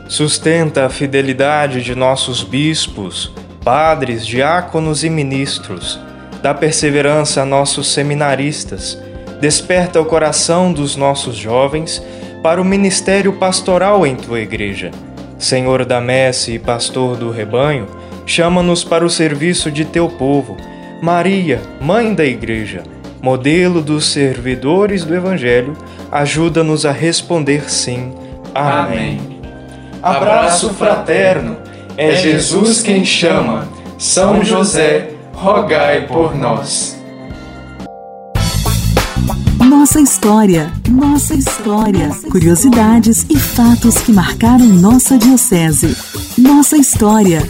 Sustenta 0.06 0.84
a 0.84 0.90
fidelidade 0.90 1.82
de 1.82 1.94
nossos 1.94 2.42
bispos, 2.42 3.32
padres, 3.64 4.26
diáconos 4.26 5.02
e 5.02 5.08
ministros. 5.08 5.98
Dá 6.42 6.52
perseverança 6.52 7.40
a 7.40 7.46
nossos 7.46 7.90
seminaristas. 7.90 8.98
Desperta 9.40 9.98
o 9.98 10.04
coração 10.04 10.74
dos 10.74 10.94
nossos 10.94 11.34
jovens 11.34 12.02
para 12.48 12.62
o 12.62 12.64
ministério 12.64 13.34
pastoral 13.34 14.06
em 14.06 14.16
tua 14.16 14.40
igreja. 14.40 14.90
Senhor 15.38 15.84
da 15.84 16.00
messe 16.00 16.52
e 16.52 16.58
pastor 16.58 17.14
do 17.14 17.30
rebanho, 17.30 17.86
chama-nos 18.24 18.82
para 18.82 19.04
o 19.04 19.10
serviço 19.10 19.70
de 19.70 19.84
teu 19.84 20.08
povo. 20.08 20.56
Maria, 21.02 21.60
mãe 21.78 22.14
da 22.14 22.24
igreja, 22.24 22.84
modelo 23.20 23.82
dos 23.82 24.06
servidores 24.06 25.04
do 25.04 25.14
evangelho, 25.14 25.76
ajuda-nos 26.10 26.86
a 26.86 26.90
responder 26.90 27.70
sim. 27.70 28.14
Amém. 28.54 29.20
Amém. 29.20 29.40
Abraço 30.02 30.72
fraterno. 30.72 31.58
É 31.98 32.14
Jesus 32.14 32.80
quem 32.80 33.04
chama. 33.04 33.68
São 33.98 34.42
José, 34.42 35.10
rogai 35.34 36.06
por 36.06 36.34
nós. 36.34 36.97
Nossa 39.88 40.02
história, 40.02 40.72
nossa 40.90 41.34
história. 41.34 42.10
Curiosidades 42.30 43.24
e 43.30 43.38
fatos 43.38 43.96
que 43.96 44.12
marcaram 44.12 44.66
nossa 44.66 45.16
diocese. 45.16 45.96
Nossa 46.36 46.76
história. 46.76 47.40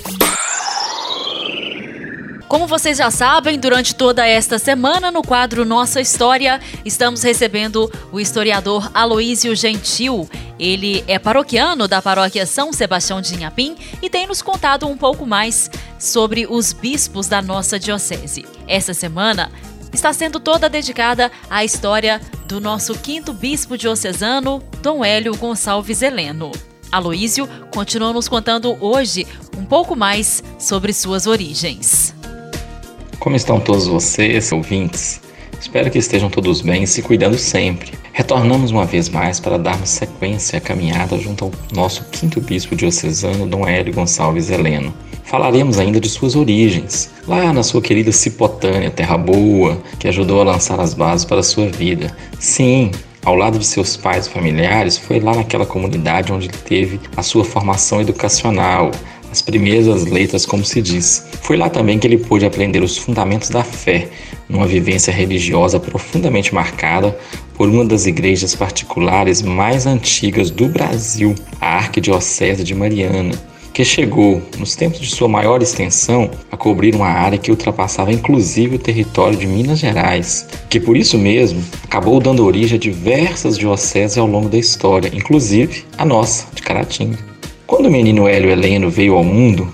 Como 2.46 2.68
vocês 2.68 2.96
já 2.96 3.10
sabem, 3.10 3.58
durante 3.58 3.92
toda 3.92 4.24
esta 4.24 4.56
semana, 4.56 5.10
no 5.10 5.20
quadro 5.20 5.64
Nossa 5.64 6.00
História, 6.00 6.60
estamos 6.84 7.24
recebendo 7.24 7.90
o 8.12 8.20
historiador 8.20 8.88
Aloísio 8.94 9.56
Gentil. 9.56 10.30
Ele 10.60 11.02
é 11.08 11.18
paroquiano 11.18 11.88
da 11.88 12.00
paróquia 12.00 12.46
São 12.46 12.72
Sebastião 12.72 13.20
de 13.20 13.34
Inhapim 13.34 13.74
e 14.00 14.08
tem 14.08 14.28
nos 14.28 14.42
contado 14.42 14.86
um 14.86 14.96
pouco 14.96 15.26
mais 15.26 15.68
sobre 15.98 16.46
os 16.48 16.72
bispos 16.72 17.26
da 17.26 17.42
nossa 17.42 17.80
diocese. 17.80 18.46
Essa 18.68 18.94
semana 18.94 19.50
está 19.92 20.12
sendo 20.12 20.40
toda 20.40 20.68
dedicada 20.68 21.30
à 21.48 21.64
história 21.64 22.20
do 22.46 22.60
nosso 22.60 22.94
quinto 22.94 23.32
bispo 23.32 23.76
diocesano, 23.76 24.62
Dom 24.82 25.04
Hélio 25.04 25.36
Gonçalves 25.36 26.02
Heleno. 26.02 26.50
Aloísio 26.90 27.48
continua 27.72 28.12
nos 28.12 28.28
contando 28.28 28.76
hoje 28.80 29.26
um 29.56 29.64
pouco 29.64 29.94
mais 29.94 30.42
sobre 30.58 30.92
suas 30.92 31.26
origens. 31.26 32.14
Como 33.18 33.36
estão 33.36 33.60
todos 33.60 33.86
vocês, 33.86 34.52
ouvintes? 34.52 35.20
Espero 35.60 35.90
que 35.90 35.98
estejam 35.98 36.30
todos 36.30 36.60
bem 36.60 36.84
e 36.84 36.86
se 36.86 37.02
cuidando 37.02 37.36
sempre. 37.36 37.92
Retornamos 38.12 38.70
uma 38.70 38.84
vez 38.84 39.08
mais 39.08 39.40
para 39.40 39.58
darmos 39.58 39.90
sequência 39.90 40.58
à 40.58 40.60
caminhada 40.60 41.18
junto 41.18 41.46
ao 41.46 41.52
nosso 41.72 42.04
quinto 42.12 42.40
bispo 42.40 42.76
diocesano, 42.76 43.46
Dom 43.46 43.66
Hélio 43.66 43.92
Gonçalves 43.92 44.50
Heleno. 44.50 44.94
Falaremos 45.24 45.78
ainda 45.78 46.00
de 46.00 46.08
suas 46.08 46.34
origens, 46.34 47.10
lá 47.26 47.52
na 47.52 47.62
sua 47.62 47.82
querida 47.82 48.10
Cipotânia, 48.12 48.90
Terra 48.90 49.18
Boa, 49.18 49.78
que 49.98 50.08
ajudou 50.08 50.40
a 50.40 50.44
lançar 50.44 50.80
as 50.80 50.94
bases 50.94 51.24
para 51.24 51.40
a 51.40 51.42
sua 51.42 51.68
vida. 51.68 52.16
Sim, 52.38 52.90
ao 53.24 53.34
lado 53.34 53.58
de 53.58 53.66
seus 53.66 53.96
pais 53.96 54.26
e 54.26 54.30
familiares, 54.30 54.96
foi 54.96 55.20
lá 55.20 55.34
naquela 55.34 55.66
comunidade 55.66 56.32
onde 56.32 56.46
ele 56.46 56.56
teve 56.56 57.00
a 57.16 57.22
sua 57.22 57.44
formação 57.44 58.00
educacional, 58.00 58.90
as 59.30 59.42
primeiras 59.42 60.06
letras, 60.06 60.46
como 60.46 60.64
se 60.64 60.80
diz. 60.80 61.26
Foi 61.42 61.56
lá 61.56 61.68
também 61.68 61.98
que 61.98 62.06
ele 62.06 62.16
pôde 62.16 62.46
aprender 62.46 62.82
os 62.82 62.96
fundamentos 62.96 63.50
da 63.50 63.62
fé, 63.62 64.08
numa 64.48 64.66
vivência 64.66 65.12
religiosa 65.12 65.78
profundamente 65.78 66.54
marcada 66.54 67.16
por 67.54 67.68
uma 67.68 67.84
das 67.84 68.06
igrejas 68.06 68.54
particulares 68.54 69.42
mais 69.42 69.86
antigas 69.86 70.50
do 70.50 70.68
Brasil, 70.68 71.34
a 71.60 71.76
Arquidiocese 71.76 72.64
de 72.64 72.74
Mariana, 72.74 73.34
que 73.78 73.84
chegou, 73.84 74.42
nos 74.58 74.74
tempos 74.74 75.00
de 75.00 75.08
sua 75.08 75.28
maior 75.28 75.62
extensão, 75.62 76.30
a 76.50 76.56
cobrir 76.56 76.94
uma 76.96 77.06
área 77.06 77.38
que 77.38 77.50
ultrapassava 77.50 78.12
inclusive 78.12 78.74
o 78.76 78.78
território 78.78 79.38
de 79.38 79.46
Minas 79.46 79.78
Gerais, 79.78 80.48
que 80.68 80.80
por 80.80 80.96
isso 80.96 81.16
mesmo 81.16 81.62
acabou 81.84 82.18
dando 82.18 82.44
origem 82.44 82.76
a 82.76 82.80
diversas 82.80 83.56
dioceses 83.56 84.18
ao 84.18 84.26
longo 84.26 84.48
da 84.48 84.58
história, 84.58 85.10
inclusive 85.14 85.84
a 85.96 86.04
nossa, 86.04 86.46
de 86.54 86.62
Caratinga. 86.62 87.18
Quando 87.68 87.86
o 87.86 87.90
menino 87.90 88.26
Hélio 88.26 88.50
Heleno 88.50 88.90
veio 88.90 89.14
ao 89.14 89.22
mundo, 89.22 89.72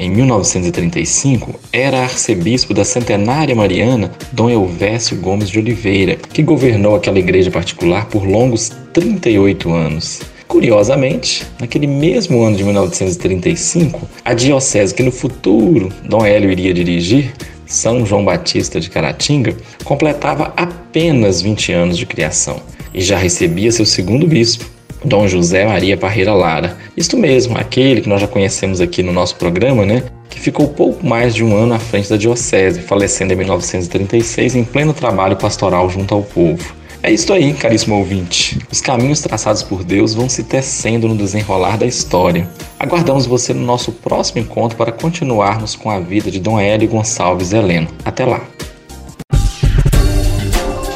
em 0.00 0.08
1935, 0.08 1.60
era 1.70 2.00
arcebispo 2.00 2.72
da 2.72 2.86
centenária 2.86 3.54
mariana 3.54 4.10
Dom 4.32 4.48
Elvésio 4.48 5.18
Gomes 5.18 5.50
de 5.50 5.58
Oliveira, 5.58 6.16
que 6.16 6.42
governou 6.42 6.96
aquela 6.96 7.18
igreja 7.18 7.50
particular 7.50 8.06
por 8.06 8.24
longos 8.24 8.72
38 8.94 9.70
anos. 9.70 10.22
Curiosamente, 10.48 11.46
naquele 11.60 11.86
mesmo 11.86 12.42
ano 12.42 12.56
de 12.56 12.64
1935, 12.64 14.08
a 14.24 14.32
diocese 14.32 14.94
que 14.94 15.02
no 15.02 15.12
futuro 15.12 15.90
Dom 16.08 16.24
Hélio 16.24 16.50
iria 16.50 16.72
dirigir, 16.72 17.34
São 17.66 18.06
João 18.06 18.24
Batista 18.24 18.80
de 18.80 18.88
Caratinga, 18.88 19.54
completava 19.84 20.54
apenas 20.56 21.42
20 21.42 21.72
anos 21.72 21.98
de 21.98 22.06
criação 22.06 22.62
e 22.94 23.02
já 23.02 23.18
recebia 23.18 23.70
seu 23.70 23.84
segundo 23.84 24.26
bispo, 24.26 24.64
Dom 25.04 25.26
José 25.26 25.66
Maria 25.66 25.96
Parreira 25.96 26.34
Lara. 26.34 26.76
Isto 26.96 27.16
mesmo, 27.16 27.56
aquele 27.56 28.00
que 28.00 28.08
nós 28.08 28.20
já 28.20 28.26
conhecemos 28.26 28.80
aqui 28.80 29.02
no 29.02 29.12
nosso 29.12 29.36
programa, 29.36 29.84
né? 29.84 30.02
Que 30.28 30.38
ficou 30.38 30.68
pouco 30.68 31.04
mais 31.06 31.34
de 31.34 31.44
um 31.44 31.56
ano 31.56 31.74
à 31.74 31.78
frente 31.78 32.08
da 32.10 32.16
diocese, 32.16 32.80
falecendo 32.80 33.32
em 33.32 33.36
1936 33.36 34.54
em 34.54 34.64
pleno 34.64 34.92
trabalho 34.92 35.36
pastoral 35.36 35.88
junto 35.88 36.14
ao 36.14 36.22
povo. 36.22 36.80
É 37.02 37.10
isso 37.10 37.32
aí, 37.32 37.54
caríssimo 37.54 37.96
ouvinte. 37.96 38.58
Os 38.70 38.82
caminhos 38.82 39.20
traçados 39.20 39.62
por 39.62 39.82
Deus 39.82 40.12
vão 40.12 40.28
se 40.28 40.44
tecendo 40.44 41.08
no 41.08 41.16
desenrolar 41.16 41.78
da 41.78 41.86
história. 41.86 42.46
Aguardamos 42.78 43.24
você 43.24 43.54
no 43.54 43.62
nosso 43.62 43.90
próximo 43.90 44.42
encontro 44.42 44.76
para 44.76 44.92
continuarmos 44.92 45.74
com 45.74 45.90
a 45.90 45.98
vida 45.98 46.30
de 46.30 46.38
Dom 46.38 46.60
Hélio 46.60 46.88
Gonçalves 46.88 47.54
Heleno. 47.54 47.88
Até 48.04 48.26
lá. 48.26 48.42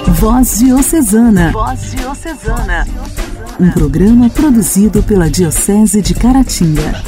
Voz 0.08 0.58
Diocesana. 0.58 1.52
Voz 1.52 1.92
Diocesana. 1.92 2.86
Um 3.58 3.70
programa 3.70 4.28
produzido 4.28 5.00
pela 5.02 5.30
Diocese 5.30 6.02
de 6.02 6.12
Caratinga. 6.12 7.00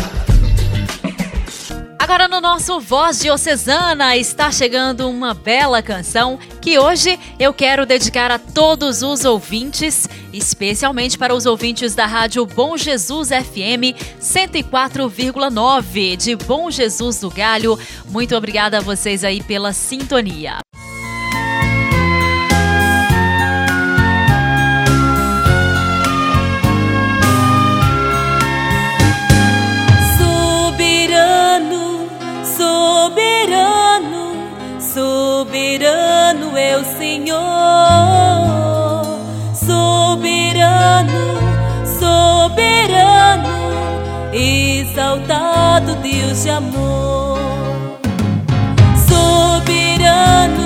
Agora 1.98 2.28
no 2.28 2.40
nosso 2.40 2.78
Voz 2.78 3.18
Diocesana 3.18 4.16
está 4.16 4.52
chegando 4.52 5.11
uma 5.11 5.35
bela 5.35 5.82
canção 5.82 6.38
que 6.61 6.78
hoje 6.78 7.18
eu 7.37 7.52
quero 7.52 7.85
dedicar 7.85 8.30
a 8.30 8.38
todos 8.38 9.02
os 9.02 9.24
ouvintes, 9.24 10.09
especialmente 10.32 11.18
para 11.18 11.35
os 11.35 11.46
ouvintes 11.46 11.96
da 11.96 12.06
Rádio 12.06 12.46
Bom 12.46 12.76
Jesus 12.76 13.30
FM 13.30 13.98
104,9 14.20 16.16
de 16.16 16.37
Bom 16.37 16.70
Jesus 16.70 17.18
do 17.18 17.28
Galho. 17.28 17.76
Muito 18.09 18.37
obrigada 18.37 18.78
a 18.78 18.80
vocês 18.80 19.24
aí 19.24 19.42
pela 19.42 19.72
sintonia. 19.72 20.59
Senhor, 37.26 37.42
soberano, 39.52 41.10
soberano, 41.98 43.48
exaltado 44.32 45.96
Deus 45.96 46.44
de 46.44 46.50
amor, 46.50 47.40
soberano, 49.08 50.65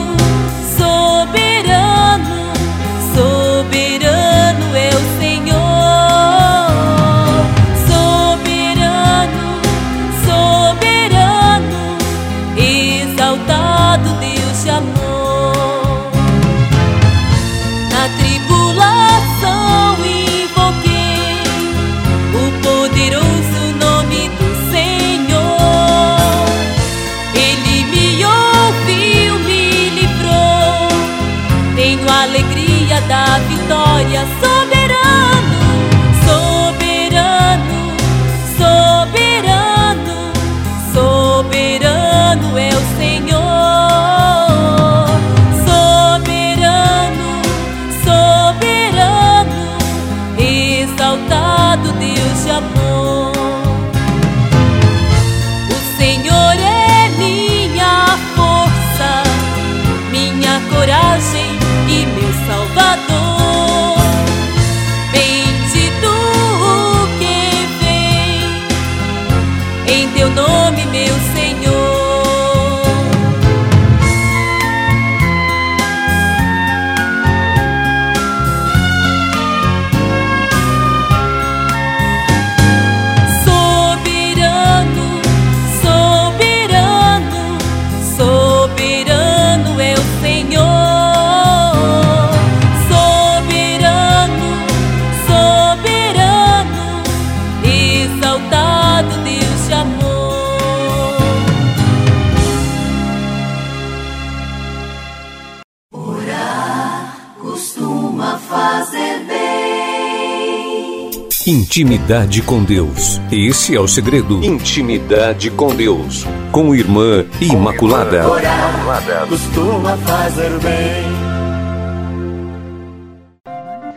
fazer 108.61 109.25
bem. 109.25 111.11
Intimidade 111.47 112.43
com 112.43 112.63
Deus. 112.63 113.19
Esse 113.33 113.75
é 113.75 113.81
o 113.81 113.89
segredo. 113.89 114.45
Intimidade 114.45 115.51
com 115.51 115.75
Deus. 115.75 116.27
Com 116.53 116.75
Irmã 116.75 117.25
Imaculada. 117.41 118.29
Orar 118.29 119.27
costuma 119.27 119.97
fazer 119.97 120.51
bem. 120.59 121.09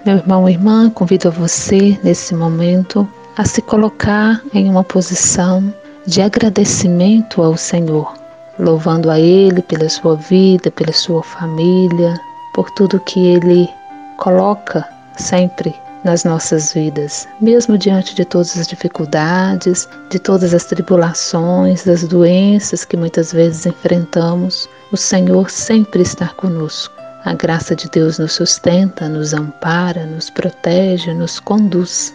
Meu 0.06 0.15
irmão 0.17 0.47
e 0.47 0.54
irmã, 0.54 0.89
convido 0.89 1.28
a 1.28 1.32
você, 1.32 1.99
nesse 2.02 2.34
momento, 2.34 3.06
a 3.36 3.43
se 3.43 3.62
colocar 3.62 4.41
em 4.54 4.69
uma 4.69 4.84
posição 4.84 5.73
de 6.08 6.21
agradecimento 6.21 7.41
ao 7.41 7.58
Senhor, 7.58 8.13
louvando 8.58 9.12
a 9.12 9.19
Ele 9.19 9.62
pela 9.62 9.89
sua 9.89 10.15
vida, 10.15 10.71
pela 10.71 10.93
sua 10.93 11.21
família, 11.21 12.17
por 12.54 12.69
tudo 12.71 12.99
que 13.02 13.19
Ele 13.19 13.69
coloca 14.17 14.88
sempre 15.17 15.73
nas 16.04 16.23
nossas 16.23 16.73
vidas, 16.73 17.28
mesmo 17.39 17.78
diante 17.78 18.13
de 18.13 18.26
todas 18.26 18.58
as 18.58 18.67
dificuldades, 18.67 19.88
de 20.10 20.19
todas 20.19 20.54
as 20.54 20.65
tribulações, 20.65 21.86
das 21.86 22.04
doenças 22.04 22.84
que 22.84 22.97
muitas 22.97 23.32
vezes 23.32 23.65
enfrentamos, 23.65 24.69
o 24.91 24.97
Senhor 24.97 25.49
sempre 25.49 26.02
está 26.02 26.28
conosco. 26.28 26.93
A 27.23 27.34
graça 27.34 27.73
de 27.73 27.89
Deus 27.89 28.19
nos 28.19 28.34
sustenta, 28.34 29.08
nos 29.08 29.34
ampara, 29.34 30.06
nos 30.06 30.30
protege, 30.30 31.13
nos 31.13 31.39
conduz. 31.39 32.13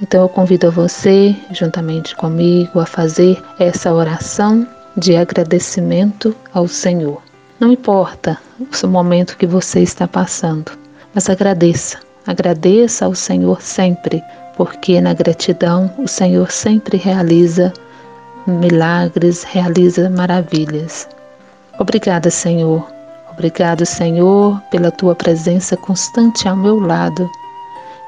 Então 0.00 0.22
eu 0.22 0.28
convido 0.30 0.72
você, 0.72 1.36
juntamente 1.52 2.16
comigo, 2.16 2.80
a 2.80 2.86
fazer 2.86 3.42
essa 3.58 3.92
oração 3.92 4.66
de 4.96 5.14
agradecimento 5.14 6.34
ao 6.54 6.66
Senhor. 6.66 7.22
Não 7.60 7.70
importa 7.70 8.38
o 8.82 8.86
momento 8.88 9.36
que 9.36 9.46
você 9.46 9.80
está 9.80 10.08
passando, 10.08 10.72
mas 11.14 11.28
agradeça. 11.28 11.98
Agradeça 12.26 13.06
ao 13.06 13.14
Senhor 13.14 13.60
sempre, 13.60 14.22
porque 14.56 15.00
na 15.00 15.14
gratidão 15.14 15.90
o 15.98 16.06
Senhor 16.06 16.50
sempre 16.50 16.96
realiza 16.96 17.72
milagres, 18.46 19.42
realiza 19.44 20.10
maravilhas. 20.10 21.08
Obrigada, 21.78 22.30
Senhor. 22.30 22.86
Obrigado, 23.32 23.86
Senhor, 23.86 24.60
pela 24.70 24.90
tua 24.90 25.14
presença 25.14 25.76
constante 25.76 26.46
ao 26.46 26.56
meu 26.56 26.78
lado, 26.78 27.28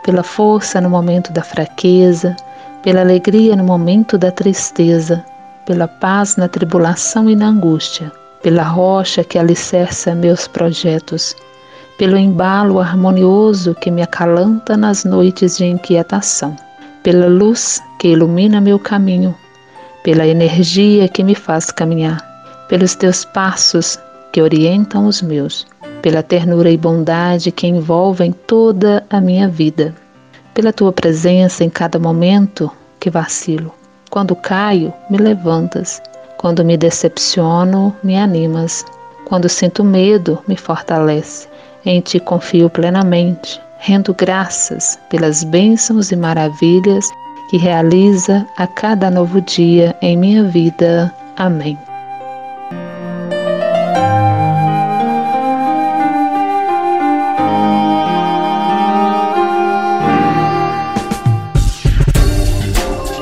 pela 0.04 0.22
força 0.22 0.80
no 0.80 0.90
momento 0.90 1.32
da 1.32 1.42
fraqueza, 1.42 2.36
pela 2.82 3.00
alegria 3.00 3.56
no 3.56 3.64
momento 3.64 4.18
da 4.18 4.30
tristeza, 4.30 5.24
pela 5.64 5.88
paz 5.88 6.36
na 6.36 6.48
tribulação 6.48 7.30
e 7.30 7.36
na 7.36 7.46
angústia, 7.46 8.12
pela 8.42 8.64
rocha 8.64 9.24
que 9.24 9.38
alicerça 9.38 10.14
meus 10.14 10.46
projetos 10.46 11.34
pelo 12.02 12.16
embalo 12.16 12.80
harmonioso 12.80 13.76
que 13.76 13.88
me 13.88 14.02
acalanta 14.02 14.76
nas 14.76 15.04
noites 15.04 15.58
de 15.58 15.66
inquietação, 15.66 16.56
pela 17.00 17.28
luz 17.28 17.80
que 18.00 18.08
ilumina 18.08 18.60
meu 18.60 18.76
caminho, 18.76 19.32
pela 20.02 20.26
energia 20.26 21.06
que 21.06 21.22
me 21.22 21.36
faz 21.36 21.70
caminhar, 21.70 22.20
pelos 22.68 22.96
teus 22.96 23.24
passos 23.24 24.00
que 24.32 24.42
orientam 24.42 25.06
os 25.06 25.22
meus, 25.22 25.64
pela 26.02 26.24
ternura 26.24 26.72
e 26.72 26.76
bondade 26.76 27.52
que 27.52 27.68
envolvem 27.68 28.32
toda 28.32 29.06
a 29.08 29.20
minha 29.20 29.46
vida, 29.46 29.94
pela 30.54 30.72
tua 30.72 30.92
presença 30.92 31.62
em 31.62 31.70
cada 31.70 32.00
momento 32.00 32.68
que 32.98 33.10
vacilo. 33.10 33.72
Quando 34.10 34.34
caio, 34.34 34.92
me 35.08 35.18
levantas. 35.18 36.02
Quando 36.36 36.64
me 36.64 36.76
decepciono, 36.76 37.94
me 38.02 38.18
animas. 38.18 38.84
Quando 39.24 39.48
sinto 39.48 39.84
medo, 39.84 40.40
me 40.48 40.56
fortalece. 40.56 41.51
Em 41.84 42.00
ti 42.00 42.20
confio 42.20 42.70
plenamente, 42.70 43.60
rendo 43.78 44.14
graças 44.14 44.98
pelas 45.10 45.42
bênçãos 45.42 46.12
e 46.12 46.16
maravilhas 46.16 47.10
que 47.50 47.56
realiza 47.56 48.46
a 48.56 48.66
cada 48.68 49.10
novo 49.10 49.40
dia 49.40 49.96
em 50.00 50.16
minha 50.16 50.44
vida. 50.44 51.12
Amém. 51.36 51.76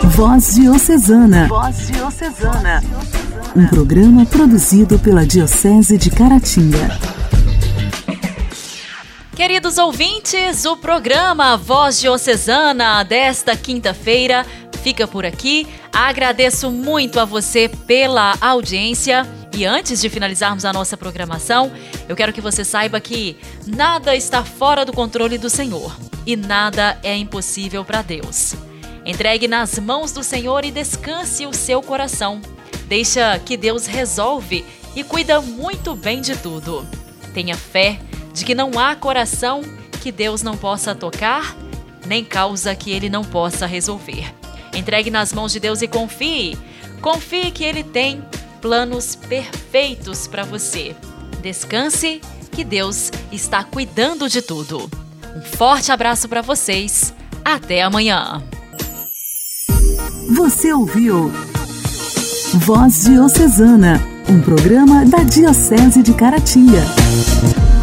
Voz 0.04 0.54
Diocesana. 0.54 1.48
Voz 1.48 1.86
Diocesana. 1.86 2.82
Um 3.56 3.66
programa 3.68 4.26
produzido 4.26 4.98
pela 4.98 5.24
Diocese 5.24 5.96
de 5.96 6.10
Caratinga. 6.10 7.19
Queridos 9.40 9.78
ouvintes, 9.78 10.66
o 10.66 10.76
programa 10.76 11.56
Voz 11.56 11.98
Diocesana 11.98 13.02
desta 13.02 13.56
quinta-feira 13.56 14.44
fica 14.82 15.08
por 15.08 15.24
aqui. 15.24 15.66
Agradeço 15.90 16.70
muito 16.70 17.18
a 17.18 17.24
você 17.24 17.66
pela 17.86 18.34
audiência. 18.38 19.26
E 19.56 19.64
antes 19.64 19.98
de 20.02 20.10
finalizarmos 20.10 20.66
a 20.66 20.74
nossa 20.74 20.94
programação, 20.94 21.72
eu 22.06 22.14
quero 22.14 22.34
que 22.34 22.40
você 22.42 22.62
saiba 22.62 23.00
que 23.00 23.34
nada 23.66 24.14
está 24.14 24.44
fora 24.44 24.84
do 24.84 24.92
controle 24.92 25.38
do 25.38 25.48
Senhor 25.48 25.96
e 26.26 26.36
nada 26.36 27.00
é 27.02 27.16
impossível 27.16 27.82
para 27.82 28.02
Deus. 28.02 28.54
Entregue 29.06 29.48
nas 29.48 29.78
mãos 29.78 30.12
do 30.12 30.22
Senhor 30.22 30.66
e 30.66 30.70
descanse 30.70 31.46
o 31.46 31.54
seu 31.54 31.80
coração. 31.80 32.42
Deixa 32.84 33.38
que 33.38 33.56
Deus 33.56 33.86
resolve 33.86 34.66
e 34.94 35.02
cuida 35.02 35.40
muito 35.40 35.96
bem 35.96 36.20
de 36.20 36.36
tudo. 36.36 36.86
Tenha 37.32 37.56
fé 37.56 38.00
de 38.32 38.44
que 38.44 38.54
não 38.54 38.78
há 38.78 38.94
coração 38.94 39.62
que 40.00 40.10
Deus 40.10 40.42
não 40.42 40.56
possa 40.56 40.94
tocar, 40.94 41.56
nem 42.06 42.24
causa 42.24 42.74
que 42.74 42.90
ele 42.90 43.08
não 43.08 43.24
possa 43.24 43.66
resolver. 43.66 44.34
Entregue 44.74 45.10
nas 45.10 45.32
mãos 45.32 45.52
de 45.52 45.60
Deus 45.60 45.82
e 45.82 45.88
confie. 45.88 46.56
Confie 47.00 47.50
que 47.50 47.64
ele 47.64 47.82
tem 47.82 48.24
planos 48.60 49.14
perfeitos 49.14 50.26
para 50.26 50.44
você. 50.44 50.94
Descanse, 51.42 52.20
que 52.50 52.64
Deus 52.64 53.10
está 53.32 53.64
cuidando 53.64 54.28
de 54.28 54.42
tudo. 54.42 54.90
Um 55.34 55.42
forte 55.42 55.92
abraço 55.92 56.28
para 56.28 56.42
vocês. 56.42 57.14
Até 57.44 57.82
amanhã. 57.82 58.42
Você 60.36 60.72
ouviu 60.72 61.32
Voz 62.54 63.04
Diocesana, 63.04 64.00
um 64.28 64.40
programa 64.40 65.04
da 65.04 65.22
Diocese 65.22 66.02
de 66.02 66.12
Caratinga. 66.12 66.84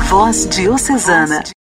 Voz 0.10 0.48
Diocesana. 0.48 1.48